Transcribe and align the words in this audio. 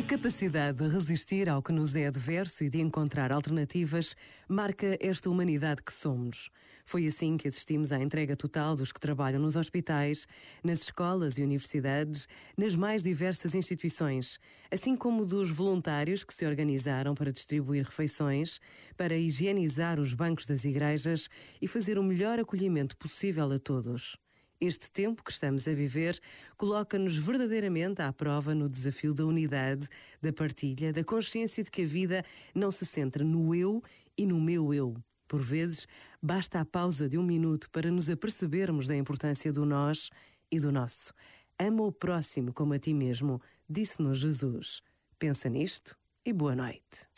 A 0.00 0.02
capacidade 0.02 0.78
de 0.78 0.88
resistir 0.88 1.46
ao 1.50 1.62
que 1.62 1.72
nos 1.72 1.94
é 1.94 2.06
adverso 2.06 2.64
e 2.64 2.70
de 2.70 2.80
encontrar 2.80 3.30
alternativas 3.30 4.16
marca 4.48 4.96
esta 4.98 5.28
humanidade 5.28 5.82
que 5.82 5.92
somos. 5.92 6.48
Foi 6.86 7.06
assim 7.06 7.36
que 7.36 7.46
assistimos 7.46 7.92
à 7.92 8.00
entrega 8.00 8.34
total 8.34 8.74
dos 8.74 8.92
que 8.92 8.98
trabalham 8.98 9.42
nos 9.42 9.56
hospitais, 9.56 10.26
nas 10.64 10.80
escolas 10.80 11.36
e 11.36 11.42
universidades, 11.42 12.26
nas 12.56 12.74
mais 12.74 13.02
diversas 13.02 13.54
instituições, 13.54 14.40
assim 14.70 14.96
como 14.96 15.26
dos 15.26 15.50
voluntários 15.50 16.24
que 16.24 16.32
se 16.32 16.46
organizaram 16.46 17.14
para 17.14 17.30
distribuir 17.30 17.84
refeições, 17.84 18.58
para 18.96 19.18
higienizar 19.18 20.00
os 20.00 20.14
bancos 20.14 20.46
das 20.46 20.64
igrejas 20.64 21.28
e 21.60 21.68
fazer 21.68 21.98
o 21.98 22.02
melhor 22.02 22.38
acolhimento 22.38 22.96
possível 22.96 23.52
a 23.52 23.58
todos. 23.58 24.16
Este 24.60 24.90
tempo 24.90 25.24
que 25.24 25.32
estamos 25.32 25.66
a 25.66 25.72
viver 25.72 26.20
coloca-nos 26.54 27.16
verdadeiramente 27.16 28.02
à 28.02 28.12
prova 28.12 28.54
no 28.54 28.68
desafio 28.68 29.14
da 29.14 29.24
unidade, 29.24 29.88
da 30.20 30.34
partilha, 30.34 30.92
da 30.92 31.02
consciência 31.02 31.64
de 31.64 31.70
que 31.70 31.80
a 31.80 31.86
vida 31.86 32.22
não 32.54 32.70
se 32.70 32.84
centra 32.84 33.24
no 33.24 33.54
eu 33.54 33.82
e 34.18 34.26
no 34.26 34.38
meu 34.38 34.74
eu. 34.74 34.94
Por 35.26 35.40
vezes, 35.40 35.86
basta 36.20 36.60
a 36.60 36.64
pausa 36.66 37.08
de 37.08 37.16
um 37.16 37.22
minuto 37.22 37.70
para 37.70 37.90
nos 37.90 38.10
apercebermos 38.10 38.86
da 38.86 38.94
importância 38.94 39.50
do 39.50 39.64
nós 39.64 40.10
e 40.50 40.60
do 40.60 40.70
nosso. 40.70 41.14
Ama 41.58 41.84
o 41.84 41.92
próximo 41.92 42.52
como 42.52 42.74
a 42.74 42.78
ti 42.78 42.92
mesmo, 42.92 43.40
disse-nos 43.66 44.18
Jesus. 44.18 44.82
Pensa 45.18 45.48
nisto 45.48 45.96
e 46.22 46.34
boa 46.34 46.54
noite. 46.54 47.08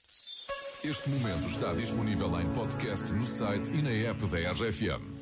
Este 0.84 1.10
momento 1.10 1.48
está 1.48 1.72
disponível 1.74 2.40
em 2.40 2.52
podcast 2.52 3.12
no 3.12 3.24
site 3.24 3.72
e 3.72 3.82
na 3.82 3.90
app 3.90 4.26
da 4.26 4.52
RFM. 4.52 5.21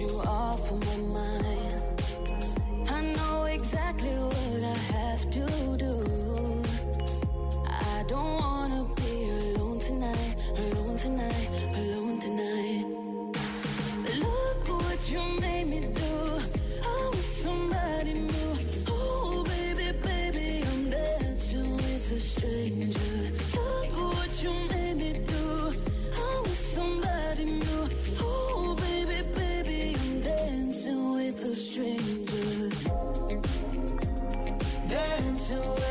you 0.00 0.22
are. 0.26 0.49
to 35.50 35.89